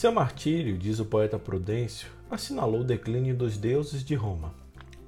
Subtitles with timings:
[0.00, 4.54] Seu martírio, diz o poeta Prudêncio, assinalou o declínio dos deuses de Roma.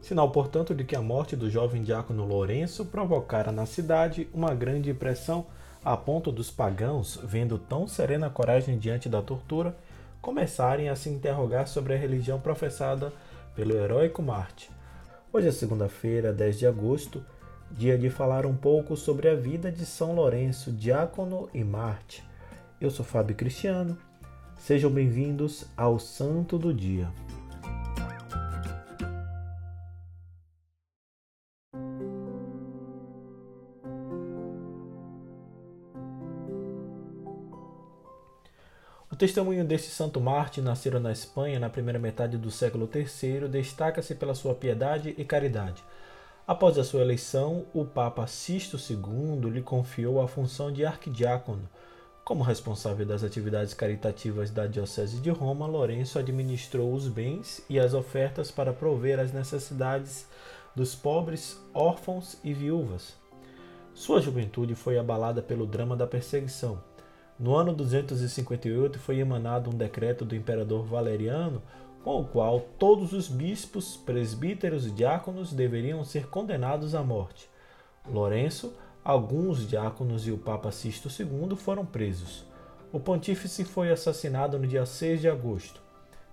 [0.02, 4.90] Sinal, portanto, de que a morte do jovem diácono Lourenço provocara na cidade uma grande
[4.90, 5.46] impressão
[5.82, 9.74] a ponto dos pagãos, vendo tão serena coragem diante da tortura,
[10.20, 13.10] começarem a se interrogar sobre a religião professada
[13.56, 14.70] pelo heróico Marte.
[15.32, 17.24] Hoje é segunda-feira, 10 de agosto,
[17.70, 22.22] dia de falar um pouco sobre a vida de São Lourenço, diácono e Marte.
[22.78, 23.96] Eu sou Fábio Cristiano.
[24.62, 27.08] Sejam bem-vindos ao Santo do Dia.
[39.10, 44.14] O testemunho deste Santo Marte, nascido na Espanha na primeira metade do século III, destaca-se
[44.14, 45.82] pela sua piedade e caridade.
[46.46, 51.68] Após a sua eleição, o Papa Sisto II lhe confiou a função de arquidiácono.
[52.24, 57.94] Como responsável das atividades caritativas da Diocese de Roma, Lourenço administrou os bens e as
[57.94, 60.28] ofertas para prover as necessidades
[60.74, 63.14] dos pobres, órfãos e viúvas.
[63.92, 66.80] Sua juventude foi abalada pelo drama da perseguição.
[67.38, 71.60] No ano 258 foi emanado um decreto do imperador Valeriano
[72.04, 77.50] com o qual todos os bispos, presbíteros e diáconos deveriam ser condenados à morte.
[78.08, 78.72] Lourenço,
[79.04, 82.44] alguns diáconos e o Papa Sisto II foram presos.
[82.92, 85.80] O pontífice foi assassinado no dia 6 de agosto.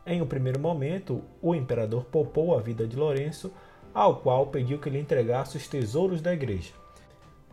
[0.05, 3.51] Em um primeiro momento, o imperador poupou a vida de Lourenço,
[3.93, 6.71] ao qual pediu que lhe entregasse os tesouros da igreja.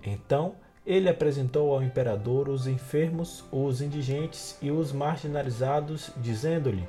[0.02, 6.88] Então, ele apresentou ao imperador os enfermos, os indigentes e os marginalizados, dizendo-lhe: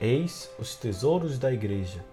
[0.00, 2.04] Eis os tesouros da igreja.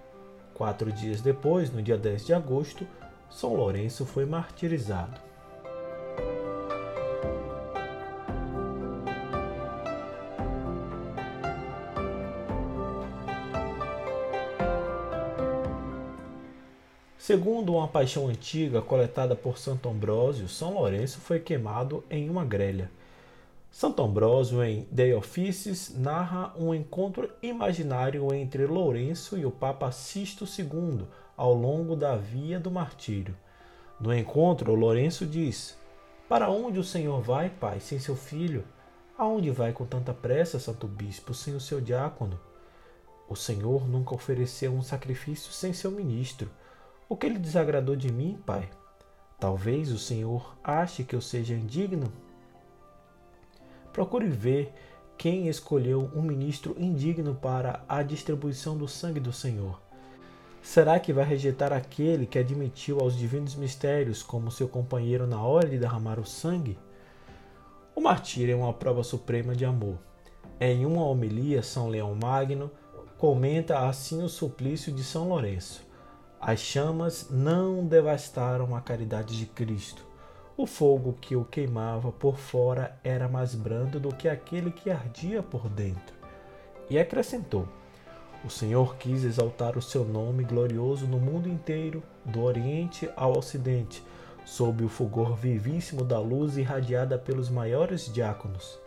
[0.53, 2.87] Quatro dias depois, no dia 10 de agosto,
[3.29, 5.26] São Lourenço foi martirizado.
[17.27, 22.89] Segundo uma paixão antiga coletada por Santo Ambrósio, São Lourenço foi queimado em uma grelha.
[23.69, 30.45] Santo Ambrósio, em De Offices, narra um encontro imaginário entre Lourenço e o Papa Sisto
[30.45, 31.05] II
[31.35, 33.35] ao longo da via do martírio.
[33.99, 35.77] No encontro, Lourenço diz:
[36.29, 38.63] Para onde o Senhor vai, Pai, sem seu filho?
[39.17, 42.39] Aonde vai com tanta pressa, Santo Bispo, sem o seu diácono?
[43.27, 46.49] O Senhor nunca ofereceu um sacrifício sem seu ministro.
[47.09, 48.69] O que lhe desagradou de mim, Pai?
[49.39, 52.11] Talvez o Senhor ache que eu seja indigno
[53.97, 54.71] Procure ver
[55.17, 59.81] quem escolheu um ministro indigno para a distribuição do sangue do Senhor.
[60.61, 65.67] Será que vai rejeitar aquele que admitiu aos divinos mistérios como seu companheiro na hora
[65.67, 66.77] de derramar o sangue?
[67.95, 69.97] O martírio é uma prova suprema de amor.
[70.59, 72.69] Em uma homilia, São Leão Magno
[73.17, 75.86] comenta assim o suplício de São Lourenço.
[76.39, 80.05] As chamas não devastaram a caridade de Cristo,
[80.55, 85.41] o fogo que o queimava por fora era mais brando do que aquele que ardia
[85.41, 86.15] por dentro.
[86.89, 87.67] E acrescentou:
[88.45, 94.03] O Senhor quis exaltar o seu nome glorioso no mundo inteiro, do Oriente ao Ocidente,
[94.45, 98.79] sob o fulgor vivíssimo da luz irradiada pelos maiores diáconos,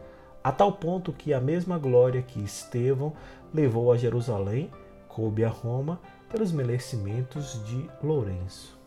[0.42, 3.12] a tal ponto que a mesma glória que Estevão
[3.52, 4.70] levou a Jerusalém
[5.08, 6.00] coube a Roma
[6.30, 8.78] pelos merecimentos de Lourenço.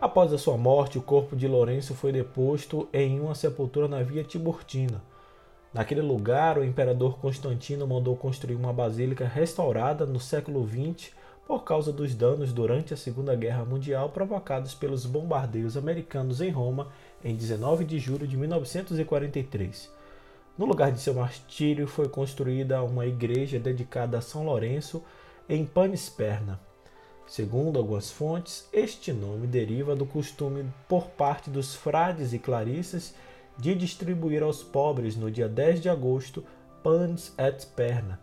[0.00, 4.24] Após a sua morte, o corpo de Lourenço foi deposto em uma sepultura na Via
[4.24, 5.02] Tiburtina.
[5.72, 11.10] Naquele lugar, o imperador Constantino mandou construir uma basílica restaurada no século XX
[11.46, 16.88] por causa dos danos durante a Segunda Guerra Mundial provocados pelos bombardeios americanos em Roma
[17.22, 19.90] em 19 de julho de 1943.
[20.56, 25.02] No lugar de seu martírio foi construída uma igreja dedicada a São Lourenço
[25.48, 26.60] em Panisperna.
[27.26, 33.14] Segundo algumas fontes, este nome deriva do costume por parte dos frades e clarissas
[33.58, 36.44] de distribuir aos pobres no dia 10 de agosto
[36.82, 38.20] panis et perna,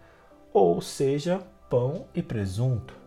[0.53, 3.00] ou seja, pão e presunto.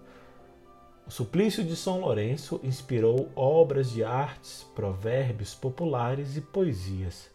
[1.06, 7.30] O suplício de São Lourenço inspirou obras de artes, provérbios populares e poesias.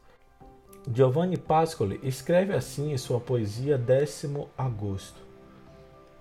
[0.91, 5.21] Giovanni Pascoli escreve assim em sua poesia Décimo Agosto.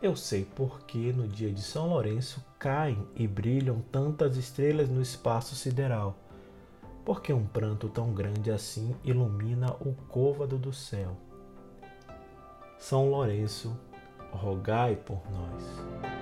[0.03, 5.57] Eu sei porque no dia de São Lourenço caem e brilham tantas estrelas no espaço
[5.57, 6.19] sideral.
[7.03, 11.17] Porque um pranto tão grande assim ilumina o côvado do céu.
[12.79, 13.75] São Lourenço,
[14.33, 16.18] rogai por nós.